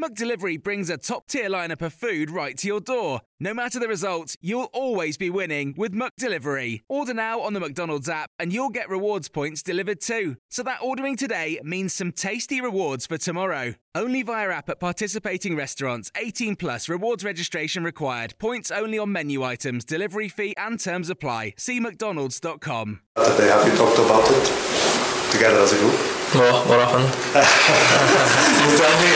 [0.00, 3.20] McDelivery brings a top tier lineup of food right to your door.
[3.38, 6.80] No matter the result, you'll always be winning with McDelivery.
[6.88, 10.36] Order now on the McDonald's app and you'll get rewards points delivered too.
[10.48, 13.74] So that ordering today means some tasty rewards for tomorrow.
[13.94, 16.10] Only via app at participating restaurants.
[16.16, 18.38] 18 plus rewards registration required.
[18.38, 21.52] Points only on menu items, delivery fee and terms apply.
[21.58, 23.00] See mcdonalds.com.
[23.16, 26.09] Today, have you talked about it together as a group?
[26.30, 27.10] What, what happened?
[27.34, 29.10] you tell me.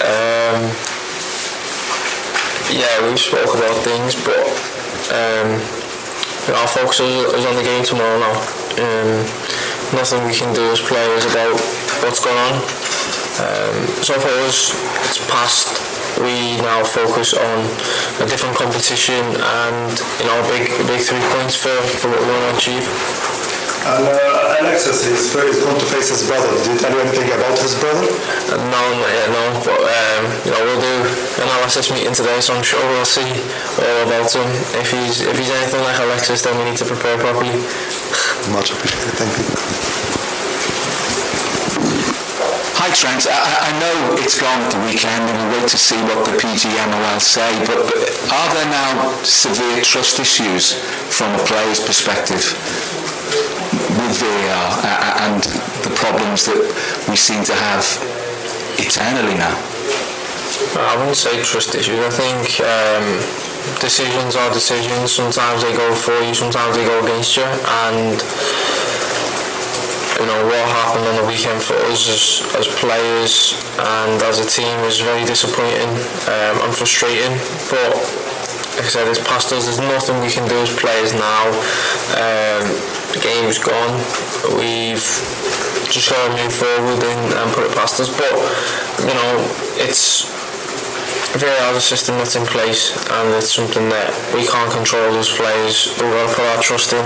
[0.00, 0.72] um,
[2.72, 4.40] yeah, we spoke about things, but
[5.12, 5.60] um,
[6.56, 8.40] our focus is, is on the game tomorrow now.
[8.80, 9.20] Um,
[9.92, 11.60] nothing we can do as players about
[12.00, 12.83] what's going on.
[13.34, 14.70] Um, so for us,
[15.10, 15.74] it's past.
[16.22, 17.58] We now focus on
[18.22, 19.90] a different competition and
[20.22, 22.86] you know big big three points for, for what we want to achieve.
[23.90, 26.46] And uh, Alexis is, is going to face his brother.
[26.62, 28.06] Did you tell you anything about his brother?
[28.06, 29.44] Uh, no, not yet, no.
[29.66, 30.94] But um, you know, we'll do
[31.42, 33.26] an analysis meeting today, so I'm sure we'll see
[33.82, 34.46] all about him.
[34.78, 37.58] If he's if he's anything like Alexis, then we need to prepare properly.
[38.54, 39.18] Much appreciated.
[39.18, 40.03] Thank you.
[42.84, 45.96] Hi Trent, I, I, know it's gone at the weekend and we wait to see
[46.04, 47.96] what the PGMOL say, but, but
[48.28, 50.76] are there now severe trust issues
[51.08, 52.44] from a player's perspective
[53.88, 55.40] with VAR and
[55.80, 56.60] the problems that
[57.08, 57.88] we seem to have
[58.76, 59.56] eternally now?
[60.76, 61.96] I wouldn't say trust issues.
[62.04, 65.08] I think um, decisions are decisions.
[65.08, 67.48] Sometimes they go for you, sometimes they go against you,
[67.88, 68.20] and
[70.20, 74.46] you know what happened on the weekend for us as, as players and as a
[74.46, 75.90] team is very disappointing
[76.30, 77.34] um, and frustrating.
[77.66, 77.98] But
[78.78, 79.66] like I said, it's past us.
[79.66, 81.46] There's nothing we can do as players now.
[82.14, 82.62] Um,
[83.10, 83.94] the game's gone.
[84.54, 85.02] We've
[85.90, 88.10] just got to move forward and, and put it past us.
[88.10, 88.34] But
[89.02, 89.32] you know,
[89.82, 90.30] it's
[91.34, 95.28] VAR is a system that's in place and it's something that we can't control as
[95.30, 95.90] players.
[95.98, 97.02] We've got to put our trust in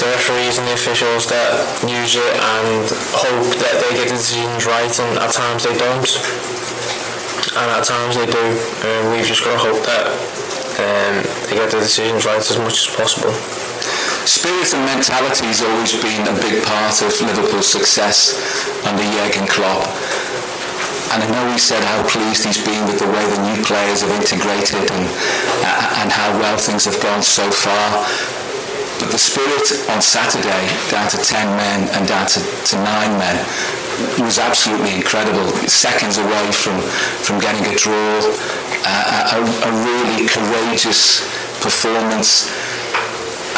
[0.00, 1.48] the referees and the officials that
[1.84, 2.84] use it and
[3.16, 6.10] hope that they get the decisions right and at times they don't.
[7.56, 8.46] And at times they do.
[8.84, 10.06] And we've just got to hope that
[10.76, 11.14] um,
[11.48, 13.32] they get the decisions right as much as possible.
[14.28, 18.36] Spirit and mentality has always been a big part of Liverpool's success
[18.84, 19.86] under Jurgen Klopp
[21.14, 24.02] and I know he said how pleased he's been with the way the new players
[24.02, 25.06] have integrated and,
[26.02, 28.04] and how well things have gone so far.
[28.98, 32.84] But the spirit on Saturday, down to 10 men and down to, to 9
[33.18, 33.36] men,
[34.20, 35.48] was absolutely incredible.
[35.68, 36.80] Seconds away from,
[37.24, 38.20] from getting a draw,
[38.84, 41.24] uh, a, a really courageous
[41.60, 42.48] performance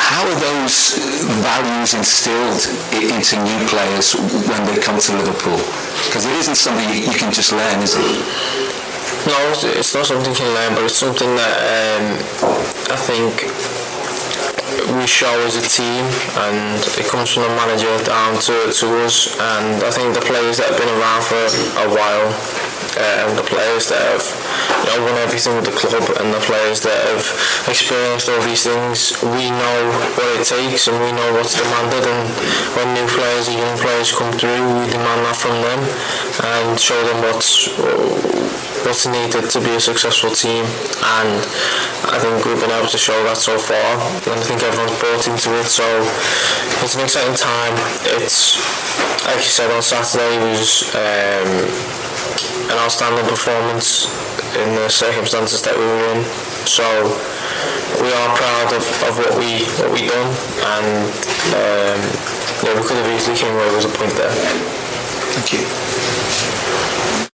[0.09, 0.97] how are those
[1.44, 2.65] values instilled
[2.97, 4.15] into new players
[4.48, 5.60] when they come to Liverpool?
[6.09, 8.03] Because it isn't something you can just learn, is it?
[9.28, 12.16] No, it's not something you can learn, but it's something that um,
[12.88, 13.53] I think
[14.97, 16.05] we show as a team,
[16.47, 19.34] and it comes from the manager down to, to us.
[19.39, 21.43] And I think the players that have been around for
[21.83, 22.28] a while
[22.99, 26.83] um, the players that have you know, won everything with the club and the players
[26.83, 27.22] that have
[27.71, 29.78] experienced all these things, we know
[30.19, 32.27] what it takes and we know what's demanded and
[32.74, 35.81] when new players young players come through, we demand that from them
[36.42, 37.71] and show them what's
[38.83, 40.65] what's needed to be a successful team
[41.22, 41.39] and
[42.09, 45.25] I think we've been able to show that so far and I think everyone's bought
[45.28, 45.84] into it so
[46.83, 47.75] it's an exciting time
[48.16, 48.57] it's
[49.27, 51.49] like you said on Saturday was um,
[52.72, 54.09] an outstanding performance
[54.57, 56.25] in the circumstances that we were in.
[56.65, 56.84] So
[58.01, 60.31] we are proud of, of what we what we done,
[60.65, 61.13] and
[61.53, 62.01] um,
[62.65, 64.33] yeah, we could have easily came away with a point there.
[65.37, 67.28] Thank you.